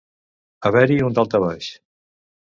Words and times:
Haver-hi 0.69 0.97
un 1.09 1.17
daltabaix. 1.19 1.67